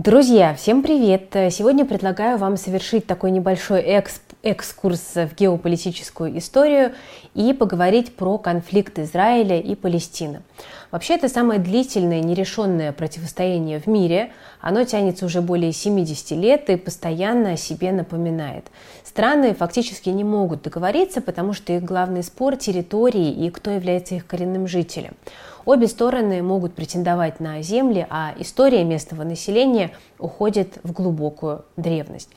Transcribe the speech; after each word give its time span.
Друзья, 0.00 0.54
всем 0.54 0.84
привет! 0.84 1.30
Сегодня 1.50 1.84
предлагаю 1.84 2.38
вам 2.38 2.56
совершить 2.56 3.08
такой 3.08 3.32
небольшой 3.32 3.82
эксп 3.98 4.22
экскурс 4.44 5.16
в 5.16 5.34
геополитическую 5.34 6.38
историю 6.38 6.92
и 7.34 7.52
поговорить 7.52 8.14
про 8.14 8.38
конфликт 8.38 9.00
Израиля 9.00 9.58
и 9.58 9.74
Палестины. 9.74 10.42
Вообще, 10.92 11.16
это 11.16 11.28
самое 11.28 11.58
длительное 11.58 12.20
нерешенное 12.20 12.92
противостояние 12.92 13.80
в 13.80 13.88
мире. 13.88 14.30
Оно 14.60 14.84
тянется 14.84 15.26
уже 15.26 15.42
более 15.42 15.72
70 15.72 16.30
лет 16.30 16.70
и 16.70 16.76
постоянно 16.76 17.54
о 17.54 17.56
себе 17.56 17.90
напоминает. 17.90 18.66
Страны 19.18 19.52
фактически 19.52 20.10
не 20.10 20.22
могут 20.22 20.62
договориться, 20.62 21.20
потому 21.20 21.52
что 21.52 21.72
их 21.72 21.82
главный 21.82 22.22
спор– 22.22 22.54
территории 22.56 23.32
и 23.32 23.50
кто 23.50 23.72
является 23.72 24.14
их 24.14 24.28
коренным 24.28 24.68
жителем. 24.68 25.14
Обе 25.64 25.88
стороны 25.88 26.40
могут 26.40 26.74
претендовать 26.74 27.40
на 27.40 27.60
земли, 27.60 28.06
а 28.10 28.32
история 28.38 28.84
местного 28.84 29.24
населения 29.24 29.90
уходит 30.20 30.78
в 30.84 30.92
глубокую 30.92 31.64
древность. 31.76 32.30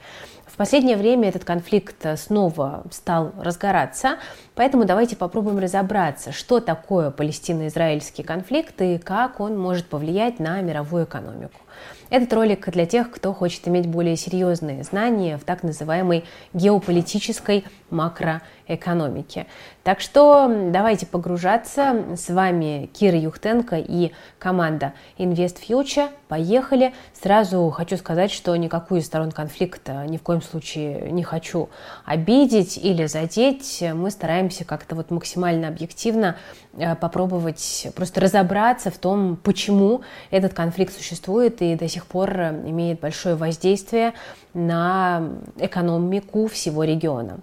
В 0.48 0.58
последнее 0.58 0.98
время 0.98 1.30
этот 1.30 1.46
конфликт 1.46 2.04
снова 2.18 2.84
стал 2.90 3.32
разгораться, 3.38 4.18
поэтому 4.56 4.84
давайте 4.84 5.16
попробуем 5.16 5.60
разобраться, 5.60 6.32
что 6.32 6.60
такое 6.60 7.12
палестино-израильский 7.12 8.24
конфликт 8.24 8.82
и 8.82 8.98
как 8.98 9.40
он 9.40 9.56
может 9.56 9.86
повлиять 9.86 10.40
на 10.40 10.60
мировую 10.62 11.06
экономику. 11.06 11.60
Этот 12.10 12.34
ролик 12.34 12.70
для 12.70 12.86
тех, 12.86 13.10
кто 13.10 13.34
хочет 13.34 13.68
иметь 13.68 13.88
более 13.88 14.18
серьезные 14.18 14.84
знания 14.84 15.38
в 15.38 15.44
так 15.44 15.64
называемой 15.64 16.26
геополитической 16.54 17.64
макроэкономике. 17.90 19.48
Так 19.84 20.00
что 20.00 20.48
давайте 20.72 21.06
погружаться. 21.06 22.06
С 22.16 22.30
вами 22.30 22.90
Кира 22.94 23.18
Юхтенко 23.18 23.78
и 23.78 24.12
команда 24.40 24.94
Invest 25.18 25.58
Future. 25.68 26.10
Поехали. 26.28 26.94
Сразу 27.20 27.70
хочу 27.70 27.98
сказать, 27.98 28.32
что 28.32 28.56
никакую 28.56 29.02
из 29.02 29.08
сторон 29.08 29.32
конфликта 29.32 30.06
ни 30.08 30.18
в 30.18 30.22
коем 30.22 30.42
случае 30.42 31.12
не 31.12 31.24
хочу 31.24 31.70
обидеть 32.06 32.78
или 32.78 33.06
задеть. 33.08 33.84
Мы 33.94 34.12
стараемся 34.12 34.66
как-то 34.66 34.96
вот 34.96 35.12
максимально 35.12 35.68
объективно 35.68 36.38
э, 36.74 36.96
попробовать 36.96 37.88
просто 37.96 38.22
разобраться 38.22 38.92
в 38.92 38.98
том, 38.98 39.36
почему 39.36 40.02
этот 40.30 40.54
конфликт 40.54 40.94
существует 40.96 41.62
и 41.62 41.71
до 41.76 41.88
сих 41.88 42.06
пор 42.06 42.32
имеет 42.40 43.00
большое 43.00 43.36
воздействие 43.36 44.14
на 44.54 45.30
экономику 45.58 46.48
всего 46.48 46.84
региона. 46.84 47.40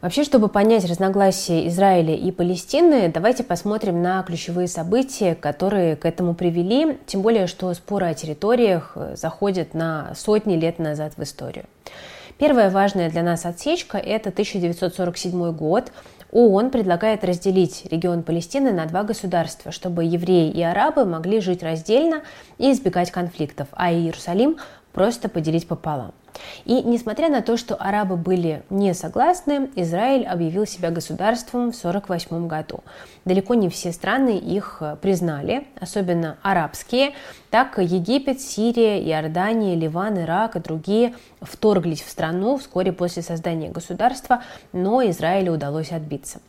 Вообще, 0.00 0.22
чтобы 0.22 0.48
понять 0.48 0.88
разногласия 0.88 1.66
Израиля 1.66 2.14
и 2.14 2.30
Палестины, 2.30 3.10
давайте 3.12 3.42
посмотрим 3.42 4.00
на 4.00 4.22
ключевые 4.22 4.68
события, 4.68 5.34
которые 5.34 5.96
к 5.96 6.06
этому 6.06 6.34
привели, 6.34 6.98
тем 7.06 7.20
более, 7.20 7.48
что 7.48 7.74
споры 7.74 8.06
о 8.06 8.14
территориях 8.14 8.96
заходят 9.14 9.74
на 9.74 10.14
сотни 10.14 10.54
лет 10.54 10.78
назад 10.78 11.14
в 11.16 11.22
историю. 11.24 11.64
Первая 12.38 12.70
важная 12.70 13.10
для 13.10 13.24
нас 13.24 13.44
отсечка– 13.44 13.98
это 13.98 14.28
1947 14.28 15.50
год. 15.50 15.90
ООН 16.30 16.70
предлагает 16.70 17.24
разделить 17.24 17.86
регион 17.90 18.22
Палестины 18.22 18.72
на 18.72 18.86
два 18.86 19.02
государства, 19.02 19.72
чтобы 19.72 20.04
евреи 20.04 20.50
и 20.50 20.62
арабы 20.62 21.04
могли 21.04 21.40
жить 21.40 21.62
раздельно 21.62 22.22
и 22.58 22.70
избегать 22.72 23.10
конфликтов, 23.10 23.68
а 23.72 23.92
Иерусалим 23.92 24.58
просто 24.92 25.28
поделить 25.28 25.66
пополам. 25.66 26.12
И 26.64 26.82
несмотря 26.82 27.28
на 27.28 27.42
то, 27.42 27.56
что 27.56 27.74
арабы 27.74 28.16
были 28.16 28.62
не 28.70 28.94
согласны, 28.94 29.70
Израиль 29.76 30.26
объявил 30.26 30.66
себя 30.66 30.90
государством 30.90 31.72
в 31.72 31.78
1948 31.78 32.46
году. 32.46 32.80
Далеко 33.24 33.54
не 33.54 33.68
все 33.68 33.92
страны 33.92 34.38
их 34.38 34.78
э, 34.80 34.96
признали, 35.00 35.66
особенно 35.80 36.38
арабские. 36.42 37.12
Так 37.50 37.78
Египет, 37.78 38.40
Сирия, 38.40 39.02
Иордания, 39.02 39.74
Ливан, 39.74 40.18
Ирак 40.18 40.56
и 40.56 40.60
другие 40.60 41.14
вторглись 41.40 42.02
в 42.02 42.10
страну 42.10 42.58
вскоре 42.58 42.92
после 42.92 43.22
создания 43.22 43.70
государства, 43.70 44.42
но 44.72 45.02
Израилю 45.08 45.54
удалось 45.54 45.92
отбиться. 45.92 46.40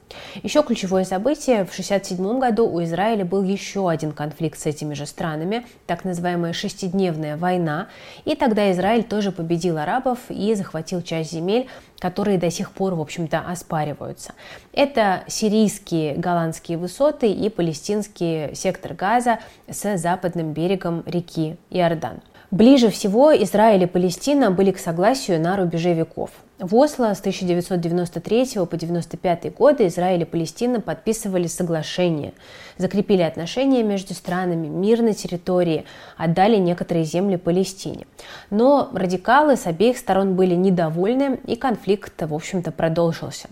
Еще 0.43 0.63
ключевое 0.63 1.03
событие. 1.03 1.65
В 1.65 1.71
1967 1.71 2.39
году 2.39 2.67
у 2.67 2.83
Израиля 2.83 3.25
был 3.25 3.43
еще 3.43 3.89
один 3.89 4.11
конфликт 4.11 4.59
с 4.59 4.65
этими 4.65 4.93
же 4.93 5.05
странами, 5.05 5.65
так 5.87 6.03
называемая 6.03 6.53
шестидневная 6.53 7.37
война. 7.37 7.87
И 8.25 8.35
тогда 8.35 8.71
Израиль 8.71 9.03
тоже 9.03 9.31
победил 9.31 9.68
арабов 9.77 10.19
и 10.29 10.53
захватил 10.55 11.01
часть 11.01 11.31
земель, 11.31 11.67
которые 11.99 12.37
до 12.37 12.49
сих 12.49 12.71
пор, 12.71 12.95
в 12.95 13.01
общем-то, 13.01 13.39
оспариваются. 13.39 14.33
Это 14.73 15.23
сирийские 15.27 16.15
голландские 16.15 16.77
высоты 16.77 17.31
и 17.31 17.49
палестинский 17.49 18.55
сектор 18.55 18.93
Газа 18.93 19.39
с 19.67 19.97
западным 19.97 20.53
берегом 20.53 21.03
реки 21.05 21.57
Иордан. 21.69 22.21
Ближе 22.51 22.89
всего 22.89 23.31
Израиль 23.43 23.83
и 23.83 23.85
Палестина 23.85 24.49
были 24.49 24.71
к 24.71 24.79
согласию 24.79 25.39
на 25.39 25.55
рубеже 25.55 25.93
веков. 25.93 26.31
В 26.59 26.75
Осло 26.75 27.13
с 27.13 27.21
1993 27.21 28.55
по 28.55 28.63
1995 28.63 29.55
годы 29.55 29.87
Израиль 29.87 30.23
и 30.23 30.25
Палестина 30.25 30.81
подписывали 30.81 31.47
соглашение, 31.47 32.33
закрепили 32.77 33.21
отношения 33.21 33.81
между 33.81 34.13
странами, 34.13 34.67
мир 34.67 35.01
на 35.01 35.13
территории, 35.13 35.85
отдали 36.17 36.57
некоторые 36.57 37.05
земли 37.05 37.37
Палестине. 37.37 38.07
Но 38.49 38.89
радикалы 38.93 39.55
с 39.55 39.67
обеих 39.67 39.97
сторон 39.97 40.35
были 40.35 40.53
недовольны, 40.53 41.39
и 41.47 41.55
конфликт, 41.55 42.21
в 42.21 42.33
общем-то, 42.33 42.73
продолжился. 42.73 43.47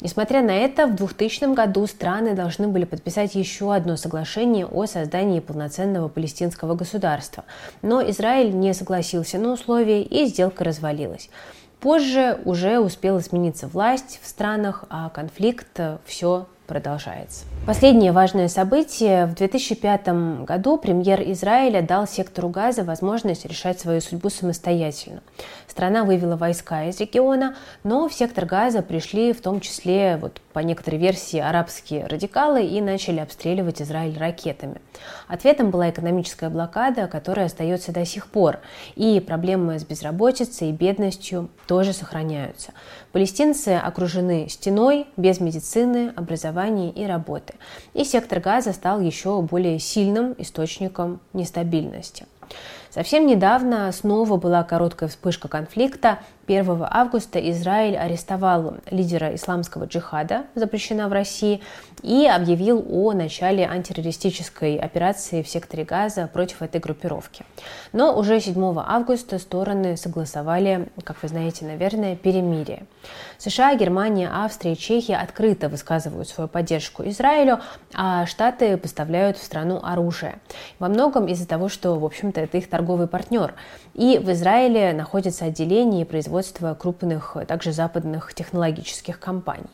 Несмотря 0.00 0.42
на 0.42 0.50
это, 0.50 0.88
в 0.88 0.96
2000 0.96 1.54
году 1.54 1.86
страны 1.86 2.34
должны 2.34 2.66
были 2.66 2.86
подписать 2.86 3.36
еще 3.36 3.72
одно 3.72 3.96
соглашение 3.96 4.66
о 4.66 4.86
создании 4.86 5.38
полноценного 5.38 6.08
палестинского 6.08 6.74
государства. 6.74 7.44
Но 7.82 8.02
Израиль 8.10 8.52
не 8.52 8.74
согласился 8.74 9.38
на 9.38 9.52
условия, 9.52 10.02
и 10.02 10.26
сделка 10.26 10.64
развалилась. 10.64 11.30
Позже 11.80 12.40
уже 12.44 12.80
успела 12.80 13.20
смениться 13.20 13.68
власть 13.68 14.18
в 14.22 14.26
странах, 14.26 14.84
а 14.90 15.10
конфликт 15.10 15.68
э, 15.78 15.98
все 16.04 16.46
продолжается. 16.66 17.44
Последнее 17.66 18.12
важное 18.12 18.48
событие. 18.48 19.26
В 19.26 19.34
2005 19.34 20.44
году 20.44 20.76
премьер 20.76 21.20
Израиля 21.32 21.80
дал 21.82 22.06
сектору 22.06 22.48
Газа 22.48 22.84
возможность 22.84 23.46
решать 23.46 23.80
свою 23.80 24.00
судьбу 24.00 24.28
самостоятельно. 24.28 25.22
Страна 25.66 26.04
вывела 26.04 26.36
войска 26.36 26.84
из 26.84 27.00
региона, 27.00 27.56
но 27.84 28.08
в 28.08 28.12
сектор 28.12 28.44
Газа 28.44 28.82
пришли 28.82 29.32
в 29.32 29.40
том 29.40 29.60
числе, 29.60 30.18
вот, 30.20 30.40
по 30.58 30.62
некоторой 30.62 30.98
версии, 30.98 31.38
арабские 31.38 32.08
радикалы 32.08 32.66
и 32.66 32.80
начали 32.80 33.20
обстреливать 33.20 33.80
Израиль 33.80 34.18
ракетами. 34.18 34.80
Ответом 35.28 35.70
была 35.70 35.88
экономическая 35.88 36.50
блокада, 36.50 37.06
которая 37.06 37.46
остается 37.46 37.92
до 37.92 38.04
сих 38.04 38.26
пор. 38.26 38.58
И 38.96 39.20
проблемы 39.20 39.78
с 39.78 39.84
безработицей 39.84 40.70
и 40.70 40.72
бедностью 40.72 41.48
тоже 41.68 41.92
сохраняются. 41.92 42.72
Палестинцы 43.12 43.68
окружены 43.68 44.48
стеной, 44.48 45.06
без 45.16 45.38
медицины, 45.38 46.12
образования 46.16 46.90
и 46.90 47.06
работы. 47.06 47.54
И 47.94 48.02
сектор 48.02 48.40
газа 48.40 48.72
стал 48.72 49.00
еще 49.00 49.40
более 49.42 49.78
сильным 49.78 50.34
источником 50.38 51.20
нестабильности. 51.34 52.26
Совсем 52.90 53.26
недавно 53.26 53.92
снова 53.92 54.36
была 54.36 54.64
короткая 54.64 55.08
вспышка 55.08 55.48
конфликта 55.48 56.18
1 56.48 56.86
августа 56.88 57.38
Израиль 57.50 57.96
арестовал 57.96 58.78
лидера 58.90 59.34
исламского 59.34 59.84
джихада, 59.84 60.44
запрещена 60.54 61.08
в 61.08 61.12
России, 61.12 61.60
и 62.02 62.26
объявил 62.26 62.84
о 62.88 63.12
начале 63.12 63.66
антитеррористической 63.66 64.76
операции 64.76 65.42
в 65.42 65.48
секторе 65.48 65.84
Газа 65.84 66.28
против 66.32 66.62
этой 66.62 66.80
группировки. 66.80 67.44
Но 67.92 68.16
уже 68.16 68.40
7 68.40 68.56
августа 68.78 69.38
стороны 69.38 69.96
согласовали, 69.96 70.88
как 71.04 71.22
вы 71.22 71.28
знаете, 71.28 71.66
наверное, 71.66 72.16
перемирие. 72.16 72.86
США, 73.36 73.74
Германия, 73.74 74.30
Австрия 74.32 74.72
и 74.72 74.76
Чехия 74.76 75.16
открыто 75.16 75.68
высказывают 75.68 76.28
свою 76.28 76.48
поддержку 76.48 77.06
Израилю, 77.06 77.60
а 77.94 78.24
Штаты 78.26 78.76
поставляют 78.78 79.36
в 79.36 79.44
страну 79.44 79.80
оружие. 79.82 80.38
Во 80.78 80.88
многом 80.88 81.26
из-за 81.26 81.46
того, 81.46 81.68
что, 81.68 81.98
в 81.98 82.04
общем-то, 82.04 82.37
это 82.40 82.58
их 82.58 82.68
торговый 82.68 83.06
партнер. 83.06 83.54
И 83.94 84.18
в 84.18 84.30
Израиле 84.32 84.92
находится 84.92 85.46
отделение 85.46 86.04
производства 86.04 86.74
крупных, 86.74 87.36
также 87.46 87.72
западных 87.72 88.34
технологических 88.34 89.18
компаний. 89.18 89.70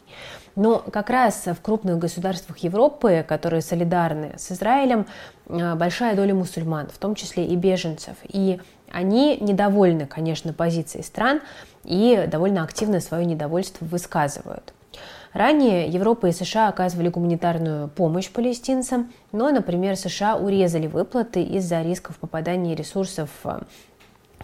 Но 0.56 0.78
как 0.78 1.10
раз 1.10 1.46
в 1.46 1.60
крупных 1.60 1.98
государствах 1.98 2.58
Европы, 2.58 3.24
которые 3.26 3.60
солидарны 3.60 4.34
с 4.36 4.52
Израилем, 4.52 5.06
э, 5.48 5.74
большая 5.74 6.14
доля 6.14 6.34
мусульман, 6.34 6.88
в 6.88 6.98
том 6.98 7.14
числе 7.14 7.46
и 7.46 7.56
беженцев. 7.56 8.16
И 8.28 8.60
они 8.92 9.36
недовольны, 9.38 10.06
конечно, 10.06 10.52
позицией 10.52 11.02
стран 11.02 11.40
и 11.82 12.28
довольно 12.30 12.62
активно 12.62 13.00
свое 13.00 13.26
недовольство 13.26 13.84
высказывают. 13.84 14.72
Ранее 15.32 15.88
Европа 15.88 16.26
и 16.26 16.32
США 16.32 16.68
оказывали 16.68 17.08
гуманитарную 17.08 17.88
помощь 17.88 18.30
палестинцам, 18.30 19.12
но, 19.32 19.50
например, 19.50 19.96
США 19.96 20.36
урезали 20.36 20.86
выплаты 20.86 21.42
из-за 21.42 21.82
рисков 21.82 22.18
попадания 22.18 22.74
ресурсов 22.74 23.30
э, 23.44 23.60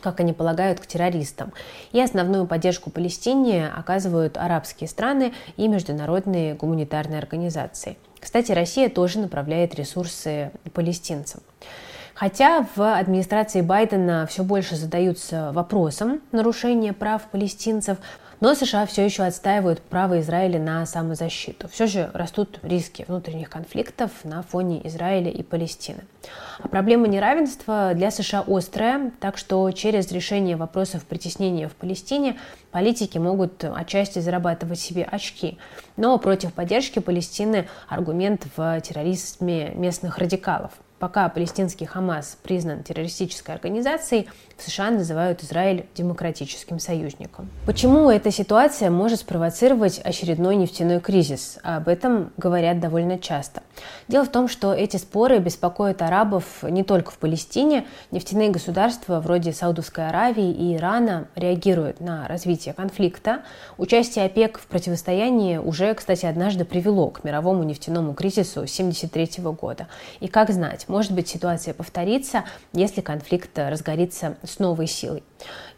как 0.01 0.21
они 0.21 0.33
полагают, 0.33 0.81
к 0.81 0.87
террористам. 0.87 1.53
И 1.93 2.01
основную 2.01 2.47
поддержку 2.47 2.91
Палестине 2.91 3.69
оказывают 3.69 4.37
арабские 4.37 4.89
страны 4.89 5.33
и 5.57 5.69
международные 5.69 6.55
гуманитарные 6.55 7.19
организации. 7.19 7.97
Кстати, 8.19 8.53
Россия 8.53 8.89
тоже 8.89 9.19
направляет 9.19 9.75
ресурсы 9.75 10.51
палестинцам. 10.75 11.41
Хотя 12.15 12.67
в 12.77 12.99
администрации 12.99 13.63
Байдена 13.63 14.27
все 14.29 14.45
больше 14.45 14.77
задаются 14.77 15.53
вопросом 15.53 16.21
нарушения 16.33 16.93
прав 16.93 17.23
палестинцев, 17.31 17.97
но 18.41 18.55
США 18.55 18.87
все 18.87 19.05
еще 19.05 19.23
отстаивают 19.23 19.81
право 19.83 20.21
Израиля 20.21 20.59
на 20.59 20.87
самозащиту. 20.87 21.69
Все 21.69 21.87
же 21.87 22.11
растут 22.15 22.59
риски 22.63 23.05
внутренних 23.07 23.51
конфликтов 23.51 24.11
на 24.25 24.43
фоне 24.43 24.87
Израиля 24.87 25.31
и 25.31 25.43
Палестины. 25.43 26.05
А 26.59 26.69
проблема 26.69 27.07
неравенства 27.07 27.93
для 27.95 28.11
США 28.11 28.45
острая, 28.47 29.13
так 29.21 29.39
что 29.39 29.71
через 29.73 30.11
решение 30.11 30.57
вопросов 30.57 31.05
притеснения 31.05 31.69
в 31.69 31.75
Палестине 31.75 32.39
политики 32.71 33.19
могут 33.19 33.65
отчасти 33.65 34.19
зарабатывать 34.19 34.81
себе 34.81 35.05
очки. 35.05 35.59
Но 35.97 36.19
против 36.19 36.53
поддержки 36.53 36.99
Палестины 36.99 37.69
аргумент 37.89 38.47
в 38.57 38.81
терроризме 38.81 39.73
местных 39.75 40.19
радикалов– 40.19 40.73
Пока 41.01 41.27
палестинский 41.31 41.87
Хамас 41.87 42.37
признан 42.43 42.83
террористической 42.83 43.55
организацией, 43.55 44.29
в 44.59 44.63
США 44.63 44.91
называют 44.91 45.43
Израиль 45.43 45.87
демократическим 45.95 46.79
союзником. 46.79 47.49
Почему 47.65 48.11
эта 48.11 48.31
ситуация 48.31 48.91
может 48.91 49.21
спровоцировать 49.21 49.99
очередной 49.99 50.57
нефтяной 50.57 51.01
кризис? 51.01 51.59
Об 51.63 51.89
этом 51.89 52.33
говорят 52.37 52.81
довольно 52.81 53.19
часто. 53.19 53.63
Дело 54.09 54.27
в 54.27 54.29
том, 54.29 54.47
что 54.47 54.75
эти 54.75 54.99
споры 54.99 55.39
беспокоят 55.39 56.03
арабов 56.03 56.63
не 56.65 56.85
только 56.85 57.13
в 57.13 57.17
Палестине. 57.17 57.87
Нефтяные 58.11 58.51
государства 58.51 59.21
вроде 59.21 59.55
Саудовской 59.55 60.07
Аравии 60.07 60.53
и 60.53 60.77
Ирана 60.77 61.29
реагируют 61.35 62.01
на 62.01 62.29
развитие 62.29 62.75
конфликта. 62.75 63.41
Участие 63.79 64.27
ОПЕК 64.27 64.59
в 64.59 64.67
противостоянии 64.67 65.57
уже, 65.57 65.95
кстати, 65.95 66.27
однажды 66.27 66.67
привело 66.67 67.09
к 67.09 67.25
мировому 67.25 67.63
нефтяному 67.63 68.13
кризису 68.13 68.61
1973 68.61 69.43
года. 69.45 69.87
И 70.21 70.29
как 70.29 70.51
знать, 70.51 70.85
может 70.91 71.13
быть, 71.13 71.29
ситуация 71.29 71.73
повторится, 71.73 72.45
если 72.73 73.01
конфликт 73.01 73.59
разгорится 73.59 74.37
с 74.43 74.59
новой 74.59 74.87
силой. 74.87 75.23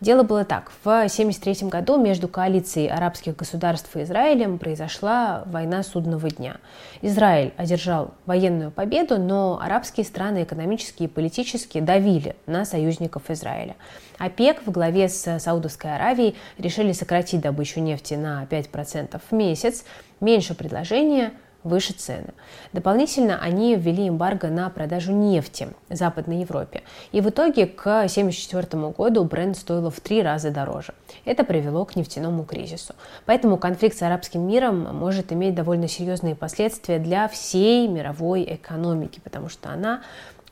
Дело 0.00 0.24
было 0.24 0.44
так. 0.44 0.72
В 0.82 0.88
1973 0.88 1.68
году 1.68 1.96
между 1.96 2.26
коалицией 2.26 2.88
арабских 2.88 3.36
государств 3.36 3.94
и 3.94 4.02
Израилем 4.02 4.58
произошла 4.58 5.44
война 5.46 5.82
судного 5.84 6.28
дня. 6.30 6.56
Израиль 7.02 7.52
одержал 7.56 8.14
военную 8.26 8.72
победу, 8.72 9.18
но 9.18 9.60
арабские 9.62 10.04
страны 10.04 10.42
экономически 10.42 11.04
и 11.04 11.08
политически 11.08 11.80
давили 11.80 12.34
на 12.46 12.64
союзников 12.64 13.30
Израиля. 13.30 13.76
ОПЕК 14.18 14.62
в 14.66 14.70
главе 14.70 15.08
с 15.08 15.38
Саудовской 15.38 15.94
Аравией 15.94 16.36
решили 16.58 16.92
сократить 16.92 17.40
добычу 17.40 17.80
нефти 17.80 18.14
на 18.14 18.44
5% 18.44 19.20
в 19.30 19.32
месяц, 19.32 19.84
меньше 20.20 20.54
предложения, 20.54 21.32
выше 21.64 21.92
цены. 21.92 22.34
Дополнительно 22.72 23.38
они 23.40 23.76
ввели 23.76 24.08
эмбарго 24.08 24.48
на 24.48 24.68
продажу 24.70 25.12
нефти 25.12 25.68
Западной 25.88 26.40
Европе. 26.40 26.82
И 27.12 27.20
в 27.20 27.28
итоге 27.28 27.66
к 27.66 27.86
1974 27.86 28.90
году 28.92 29.24
бренд 29.24 29.56
стоило 29.56 29.90
в 29.90 30.00
три 30.00 30.22
раза 30.22 30.50
дороже. 30.50 30.94
Это 31.24 31.44
привело 31.44 31.84
к 31.84 31.96
нефтяному 31.96 32.44
кризису. 32.44 32.94
Поэтому 33.26 33.56
конфликт 33.56 33.96
с 33.96 34.02
арабским 34.02 34.46
миром 34.46 34.96
может 34.96 35.32
иметь 35.32 35.54
довольно 35.54 35.88
серьезные 35.88 36.34
последствия 36.34 36.98
для 36.98 37.28
всей 37.28 37.88
мировой 37.88 38.44
экономики, 38.44 39.20
потому 39.22 39.48
что 39.48 39.70
она 39.70 40.02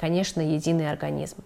конечно, 0.01 0.41
единый 0.41 0.91
организм. 0.91 1.37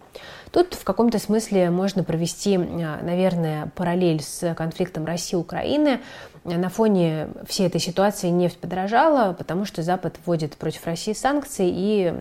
Тут 0.53 0.75
в 0.75 0.85
каком-то 0.85 1.19
смысле 1.19 1.71
можно 1.71 2.05
провести, 2.05 2.57
наверное, 2.57 3.73
параллель 3.75 4.23
с 4.23 4.55
конфликтом 4.55 5.05
России-Украины, 5.05 6.01
на 6.45 6.69
фоне 6.69 7.29
всей 7.47 7.67
этой 7.67 7.81
ситуации 7.81 8.29
нефть 8.29 8.59
подорожала, 8.59 9.33
потому 9.33 9.65
что 9.65 9.83
Запад 9.83 10.17
вводит 10.25 10.57
против 10.57 10.87
России 10.87 11.15
санкции 11.15 11.69
и 11.71 12.15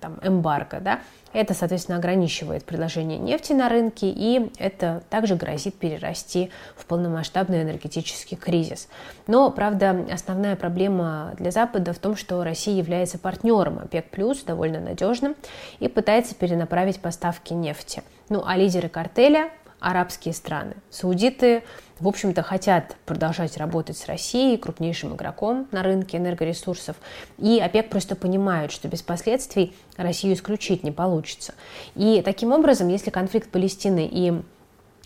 там, 0.00 0.18
эмбарго. 0.22 0.80
Да? 0.80 1.00
Это, 1.32 1.54
соответственно, 1.54 1.98
ограничивает 1.98 2.64
предложение 2.64 3.18
нефти 3.18 3.52
на 3.52 3.68
рынке, 3.68 4.10
и 4.10 4.50
это 4.58 5.02
также 5.10 5.36
грозит 5.36 5.76
перерасти 5.76 6.50
в 6.76 6.86
полномасштабный 6.86 7.62
энергетический 7.62 8.36
кризис. 8.36 8.88
Но, 9.26 9.50
правда, 9.50 10.06
основная 10.12 10.56
проблема 10.56 11.32
для 11.38 11.50
Запада 11.50 11.92
в 11.92 11.98
том, 11.98 12.16
что 12.16 12.42
Россия 12.42 12.74
является 12.74 13.18
партнером 13.18 13.78
ОПЕК+, 13.78 14.08
довольно 14.44 14.80
надежным, 14.80 15.36
и 15.78 15.88
пытается 15.88 16.34
перенаправить 16.34 17.00
поставки 17.00 17.52
нефти. 17.52 18.02
Ну 18.28 18.42
а 18.44 18.56
лидеры 18.56 18.88
картеля 18.88 19.50
арабские 19.80 20.34
страны. 20.34 20.76
Саудиты, 20.90 21.62
в 21.98 22.06
общем-то, 22.06 22.42
хотят 22.42 22.96
продолжать 23.06 23.56
работать 23.56 23.96
с 23.96 24.06
Россией, 24.06 24.56
крупнейшим 24.56 25.14
игроком 25.14 25.66
на 25.72 25.82
рынке 25.82 26.18
энергоресурсов. 26.18 26.96
И 27.38 27.58
ОПЕК 27.58 27.90
просто 27.90 28.14
понимают, 28.16 28.72
что 28.72 28.88
без 28.88 29.02
последствий 29.02 29.74
Россию 29.96 30.34
исключить 30.34 30.84
не 30.84 30.92
получится. 30.92 31.54
И 31.94 32.22
таким 32.24 32.52
образом, 32.52 32.88
если 32.88 33.10
конфликт 33.10 33.50
Палестины 33.50 34.08
и 34.10 34.42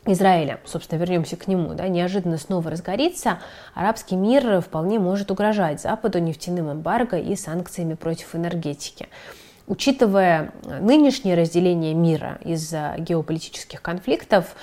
Израиля, 0.07 0.61
собственно, 0.67 0.99
вернемся 0.99 1.37
к 1.37 1.49
нему, 1.49 1.73
да, 1.73 1.89
неожиданно 1.89 2.37
снова 2.37 2.71
разгорится, 2.71 3.39
арабский 3.73 4.17
мир 4.17 4.61
вполне 4.61 4.99
может 4.99 5.31
угрожать 5.31 5.81
Западу 5.81 6.19
нефтяным 6.19 6.71
эмбарго 6.71 7.17
и 7.19 7.35
санкциями 7.37 7.95
против 7.95 8.35
энергетики. 8.35 9.09
Учитывая 9.67 10.53
нынешнее 10.65 11.35
разделение 11.37 11.95
мира 11.95 12.39
из-за 12.45 12.97
геополитических 12.99 13.81
конфликтов, 13.81 14.55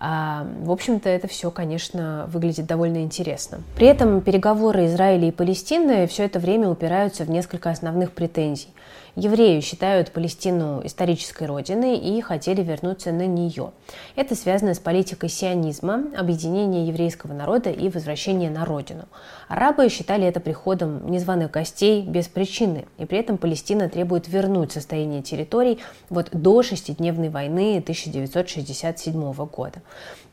в 0.00 0.70
общем-то, 0.70 1.10
это 1.10 1.28
все, 1.28 1.50
конечно, 1.50 2.24
выглядит 2.32 2.66
довольно 2.66 3.02
интересно. 3.02 3.60
При 3.76 3.86
этом 3.86 4.22
переговоры 4.22 4.86
Израиля 4.86 5.28
и 5.28 5.30
Палестины 5.30 6.06
все 6.06 6.24
это 6.24 6.38
время 6.38 6.70
упираются 6.70 7.24
в 7.24 7.30
несколько 7.30 7.70
основных 7.70 8.12
претензий. 8.12 8.68
Евреи 9.16 9.60
считают 9.60 10.12
Палестину 10.12 10.80
исторической 10.84 11.44
родиной 11.44 11.98
и 11.98 12.20
хотели 12.20 12.62
вернуться 12.62 13.10
на 13.10 13.26
нее. 13.26 13.72
Это 14.14 14.36
связано 14.36 14.72
с 14.72 14.78
политикой 14.78 15.28
сионизма, 15.28 16.04
объединения 16.16 16.86
еврейского 16.86 17.32
народа 17.32 17.70
и 17.70 17.88
возвращения 17.88 18.50
на 18.50 18.64
родину. 18.64 19.06
Арабы 19.48 19.88
считали 19.88 20.26
это 20.26 20.38
приходом 20.38 21.10
незваных 21.10 21.50
гостей 21.50 22.02
без 22.02 22.28
причины, 22.28 22.86
и 22.98 23.04
при 23.04 23.18
этом 23.18 23.36
Палестина 23.36 23.88
требует 23.88 24.28
вернуть 24.28 24.72
состояние 24.72 25.22
территорий 25.22 25.80
вот 26.08 26.28
до 26.32 26.62
шестидневной 26.62 27.30
войны 27.30 27.78
1967 27.78 29.32
года. 29.46 29.82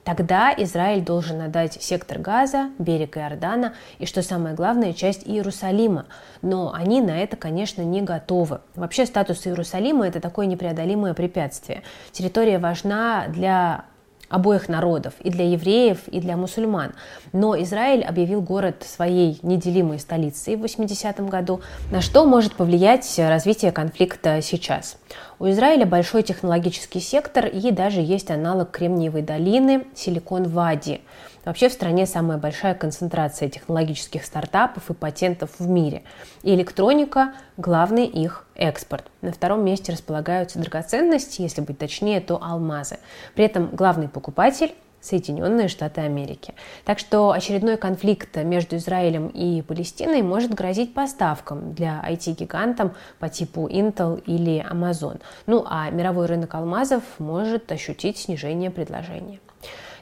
Тогда 0.04 0.54
Израиль 0.56 1.01
должен 1.01 1.42
отдать 1.42 1.83
сектор 1.83 2.18
Газа, 2.18 2.69
берег 2.80 3.18
Иордана 3.18 3.74
и, 4.00 4.06
что 4.06 4.21
самое 4.21 4.56
главное, 4.56 4.94
часть 4.94 5.27
Иерусалима. 5.27 6.06
Но 6.42 6.71
они 6.74 7.01
на 7.01 7.21
это, 7.21 7.36
конечно, 7.36 7.81
не 7.81 8.01
готовы. 8.01 8.62
Вообще 8.75 9.06
статус 9.06 9.45
Иерусалима– 9.45 10.07
это 10.07 10.21
такое 10.21 10.45
непреодолимое 10.45 11.14
препятствие. 11.14 11.83
Территория 12.14 12.57
важна 12.57 13.26
для 13.28 13.83
обоих 14.30 14.69
народов, 14.69 15.14
и 15.22 15.30
для 15.30 15.50
евреев, 15.50 16.07
и 16.07 16.19
для 16.19 16.38
мусульман. 16.38 16.94
Но 17.34 17.60
Израиль 17.62 18.04
объявил 18.04 18.42
город 18.42 18.86
своей 18.88 19.40
неделимой 19.42 20.00
столицей 20.00 20.56
в 20.56 20.64
80-м 20.64 21.28
году, 21.28 21.62
на 21.92 22.02
что 22.02 22.26
может 22.26 22.54
повлиять 22.54 23.14
развитие 23.18 23.72
конфликта 23.72 24.42
сейчас. 24.42 24.98
У 25.40 25.48
Израиля 25.50 25.86
большой 25.86 26.24
технологический 26.24 27.00
сектор 27.00 27.46
и 27.46 27.72
даже 27.72 28.02
есть 28.02 28.31
аналог 28.31 28.72
Кремниевой 28.72 29.22
долины 29.22 29.86
Силикон-Вади. 29.96 31.02
Вообще 31.47 31.69
в 31.69 31.71
стране 31.71 32.06
самая 32.06 32.37
большая 32.37 32.75
концентрация 32.75 33.47
технологических 33.47 34.25
стартапов 34.25 34.89
и 34.89 34.94
патентов 34.94 35.49
в 35.59 35.66
мире. 35.66 36.04
И 36.44 36.54
электроника– 36.54 37.35
главный 37.56 38.06
их 38.06 38.45
экспорт. 38.54 39.06
На 39.21 39.31
втором 39.31 39.63
месте 39.63 39.94
располагаются 39.94 40.59
драгоценности, 40.59 41.42
если 41.42 41.61
быть 41.61 41.77
точнее, 41.77 42.19
то 42.19 42.37
алмазы. 42.44 42.97
При 43.33 43.45
этом 43.45 43.69
главный 43.73 44.09
покупатель 44.09 44.75
Соединенные 44.99 45.69
Штаты 45.69 46.01
Америки. 46.01 46.54
Так 46.83 46.99
что 46.99 47.31
очередной 47.31 47.77
конфликт 47.77 48.35
между 48.35 48.75
Израилем 48.75 49.30
и 49.30 49.61
Палестиной 49.61 50.23
может 50.23 50.54
грозить 50.54 50.94
поставкам 50.94 51.73
для 51.73 52.04
IT-гигантам 52.06 52.94
по 53.19 53.30
типу 53.30 53.69
Intel 53.69 54.21
или 54.25 54.66
Amazon. 54.69 55.21
Ну 55.45 55.63
а 55.66 55.89
мировой 55.92 56.25
рынок 56.25 56.54
алмазов 56.56 57.04
может 57.19 57.71
ощутить 57.71 58.18
снижение 58.18 58.69
предложения. 58.69 59.39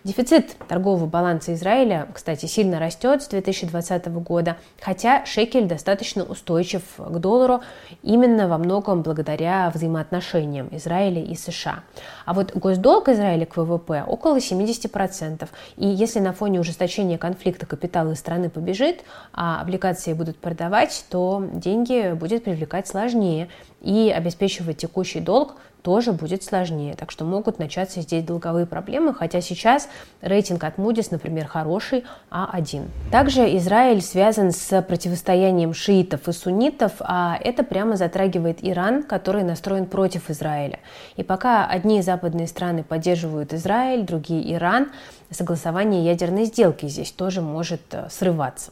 Дефицит 0.06 0.56
торгового 0.68 1.08
баланса 1.08 1.56
Израиля, 1.56 2.08
кстати, 2.14 2.46
сильно 2.46 2.80
растет 2.80 3.24
с 3.24 3.28
2020 3.28 4.08
года, 4.22 4.56
хотя 4.80 5.26
шекель 5.26 5.66
достаточно 5.66 6.24
устойчив 6.24 6.84
к 6.98 7.18
доллару 7.18 7.62
именно 8.04 8.48
во 8.48 8.60
многом 8.60 9.02
благодаря 9.02 9.68
взаимоотношениям 9.74 10.70
Израиля 10.74 11.24
и 11.24 11.34
США. 11.34 11.80
А 12.26 12.36
вот 12.36 12.56
госдолг 12.56 13.10
Израиля 13.10 13.48
к 13.48 13.58
ВВП 13.58 14.04
около 14.06 14.38
70%. 14.38 15.50
И 15.78 15.88
если 15.88 16.20
на 16.20 16.34
фоне 16.34 16.60
ужесточения 16.60 17.18
конфликта 17.18 17.66
капитал 17.66 18.12
из 18.12 18.20
страны 18.20 18.52
побежит, 18.52 19.04
а 19.34 19.60
облигации 19.60 20.14
будут 20.14 20.38
продавать, 20.38 21.04
то 21.10 21.44
деньги 21.52 22.14
будет 22.14 22.44
привлекать 22.44 22.88
сложнее. 22.88 23.50
и 23.82 24.12
обеспечивать 24.16 24.78
текущий 24.78 25.20
долг 25.20 25.56
тоже 25.86 26.14
будет 26.14 26.44
сложнее. 26.44 26.96
Так 26.96 27.12
что 27.12 27.26
могут 27.26 27.60
начаться 27.60 28.02
здесь 28.02 28.24
долговые 28.24 28.66
проблемы, 28.66 29.14
хотя 29.14 29.40
сейчас 29.40 29.88
рейтинг 30.20 30.64
от 30.64 30.78
Moody's, 30.80 31.10
например, 31.12 31.46
хороший 31.46 32.06
А1. 32.32 32.88
Также 33.12 33.56
Израиль 33.58 34.02
связан 34.02 34.52
с 34.52 34.82
противостоянием 34.82 35.76
шиитов 35.76 36.28
и 36.28 36.32
суннитов, 36.32 36.94
а 37.02 37.38
это 37.40 37.64
прямо 37.64 37.98
затрагивает 37.98 38.58
Иран, 38.64 39.04
который 39.04 39.44
настроен 39.44 39.86
против 39.86 40.32
Израиля. 40.32 40.80
И 41.18 41.24
пока 41.24 41.68
одни 41.68 42.02
западные 42.02 42.48
страны 42.48 42.84
поддерживают 42.84 43.54
Израиль, 43.54 44.08
другие 44.08 44.56
Иран, 44.56 44.90
согласование 45.30 46.04
ядерной 46.04 46.46
сделки 46.46 46.88
здесь 46.88 47.12
тоже 47.12 47.42
может 47.42 47.82
э, 47.92 48.08
срываться. 48.10 48.72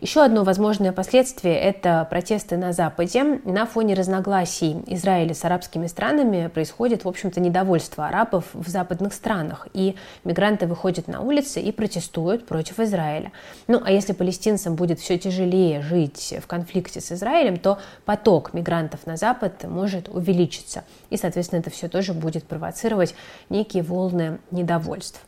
Еще 0.00 0.24
одно 0.24 0.42
возможное 0.42 0.90
последствие– 0.90 1.54
это 1.60 2.04
протесты 2.10 2.56
на 2.56 2.72
Западе. 2.72 3.40
На 3.44 3.64
фоне 3.64 3.94
разногласий 3.94 4.82
Израиля 4.88 5.34
с 5.34 5.44
арабскими 5.44 5.86
странами 5.86 6.48
происходит, 6.48 7.04
в 7.04 7.08
общем-то, 7.08 7.38
недовольство 7.38 8.08
арабов 8.08 8.44
в 8.54 8.68
западных 8.68 9.14
странах. 9.14 9.68
И 9.72 9.94
мигранты 10.24 10.66
выходят 10.66 11.06
на 11.06 11.20
улицы 11.20 11.60
и 11.60 11.70
протестуют 11.70 12.44
против 12.44 12.80
Израиля. 12.80 13.30
Ну, 13.68 13.80
а 13.84 13.92
если 13.92 14.14
палестинцам 14.14 14.74
будет 14.74 14.98
все 14.98 15.16
тяжелее 15.16 15.80
жить 15.80 16.34
в 16.42 16.46
конфликте 16.48 17.00
с 17.00 17.12
Израилем, 17.12 17.56
то 17.56 17.78
поток 18.04 18.52
мигрантов 18.52 19.06
на 19.06 19.16
Запад 19.16 19.62
может 19.62 20.08
увеличиться. 20.08 20.82
И, 21.10 21.16
соответственно, 21.16 21.60
это 21.60 21.70
все 21.70 21.86
тоже 21.88 22.14
будет 22.14 22.44
провоцировать 22.44 23.14
некие 23.48 23.84
волны 23.84 24.38
недовольств. 24.50 25.20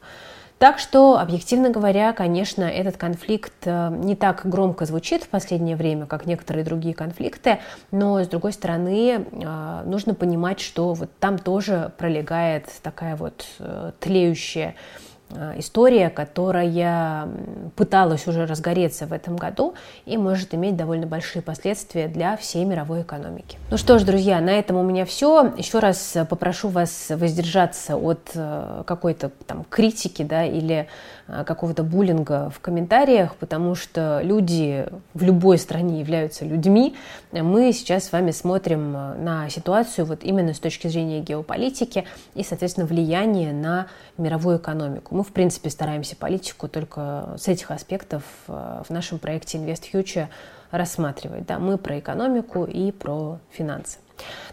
Так 0.58 0.78
что, 0.78 1.18
объективно 1.18 1.68
говоря, 1.68 2.14
конечно, 2.14 2.64
этот 2.64 2.96
конфликт 2.96 3.52
э, 3.64 3.90
не 3.90 4.16
так 4.16 4.46
громко 4.46 4.86
звучит 4.86 5.22
в 5.22 5.28
последнее 5.28 5.76
время, 5.76 6.06
как 6.06 6.24
некоторые 6.24 6.64
другие 6.64 6.94
конфликты, 6.94 7.58
но, 7.90 8.24
с 8.24 8.28
другой 8.28 8.54
стороны, 8.54 9.26
э, 9.30 9.82
нужно 9.84 10.14
понимать, 10.14 10.60
что 10.60 10.94
вот 10.94 11.10
там 11.20 11.38
тоже 11.38 11.92
пролегает 11.98 12.64
такая 12.82 13.16
вот 13.16 13.44
э, 13.58 13.92
тлеющая 14.00 14.74
история, 15.56 16.08
которая 16.08 17.28
пыталась 17.74 18.26
уже 18.26 18.46
разгореться 18.46 19.06
в 19.06 19.12
этом 19.12 19.36
году 19.36 19.74
и 20.04 20.16
может 20.16 20.54
иметь 20.54 20.76
довольно 20.76 21.06
большие 21.06 21.42
последствия 21.42 22.08
для 22.08 22.36
всей 22.36 22.64
мировой 22.64 23.02
экономики. 23.02 23.58
Ну 23.70 23.76
что 23.76 23.98
ж, 23.98 24.04
друзья, 24.04 24.40
на 24.40 24.50
этом 24.50 24.76
у 24.76 24.82
меня 24.82 25.04
все. 25.04 25.52
Еще 25.56 25.80
раз 25.80 26.16
попрошу 26.28 26.68
вас 26.68 27.10
воздержаться 27.10 27.96
от 27.96 28.30
э, 28.34 28.84
какой-то 28.86 29.30
там 29.46 29.64
критики 29.68 30.22
да, 30.22 30.44
или 30.44 30.86
э, 31.26 31.44
какого-то 31.44 31.82
буллинга 31.82 32.50
в 32.50 32.60
комментариях, 32.60 33.34
потому 33.36 33.74
что 33.74 34.20
люди 34.22 34.86
в 35.14 35.22
любой 35.22 35.58
стране 35.58 36.00
являются 36.00 36.44
людьми. 36.44 36.94
Мы 37.32 37.72
сейчас 37.72 38.04
с 38.04 38.12
вами 38.12 38.30
смотрим 38.30 38.92
на 38.92 39.48
ситуацию 39.50 40.06
вот 40.06 40.22
именно 40.22 40.54
с 40.54 40.60
точки 40.60 40.88
зрения 40.88 41.20
геополитики 41.20 42.04
и, 42.34 42.44
соответственно, 42.44 42.86
влияния 42.86 43.52
на 43.52 43.88
мировую 44.18 44.58
экономику. 44.58 45.14
Мы, 45.14 45.22
в 45.22 45.32
принципе, 45.32 45.70
стараемся 45.70 46.16
политику 46.16 46.68
только 46.68 47.34
с 47.38 47.48
этих 47.48 47.70
аспектов 47.70 48.22
э, 48.48 48.82
в 48.86 48.90
нашем 48.90 49.18
проекте 49.18 49.58
Invest 49.58 49.84
Future 49.92 50.28
рассматривать. 50.70 51.46
Да, 51.46 51.58
мы 51.58 51.78
про 51.78 51.98
экономику 51.98 52.64
и 52.64 52.92
про 52.92 53.38
финансы. 53.50 53.98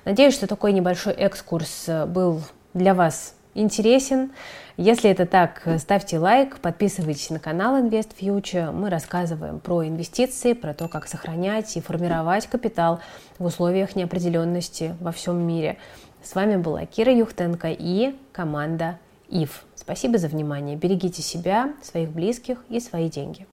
Надеюсь, 0.06 0.34
что 0.34 0.48
такой 0.48 0.74
небольшой 0.74 1.14
экскурс 1.14 1.86
э, 1.88 2.06
был 2.06 2.42
для 2.74 2.94
вас 2.94 3.36
интересен. 3.54 4.32
Если 4.78 5.10
это 5.10 5.28
так, 5.28 5.68
ставьте 5.78 6.18
лайк, 6.18 6.58
подписывайтесь 6.58 7.30
на 7.30 7.40
канал 7.40 7.78
Invest 7.78 8.10
Future. 8.20 8.72
Мы 8.72 8.90
рассказываем 8.90 9.60
про 9.60 9.88
инвестиции, 9.88 10.54
про 10.54 10.74
то, 10.74 10.88
как 10.88 11.08
сохранять 11.08 11.78
и 11.78 11.82
формировать 11.82 12.48
капитал 12.48 13.00
в 13.38 13.46
условиях 13.46 13.96
неопределенности 13.96 14.96
во 15.00 15.12
всем 15.12 15.46
мире. 15.46 15.78
С 16.24 16.34
вами 16.34 16.56
была 16.56 16.86
Кира 16.86 17.14
Юхтенко 17.14 17.68
и 17.70 18.16
команда 18.32 18.98
ИФ. 19.30 19.66
Спасибо 19.76 20.18
за 20.18 20.28
внимание. 20.28 20.76
Берегите 20.76 21.22
себя, 21.22 21.74
своих 21.82 22.10
близких 22.10 22.64
и 22.70 22.80
свои 22.80 23.10
деньги. 23.10 23.48